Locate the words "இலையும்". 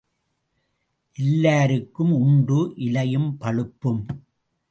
2.75-3.37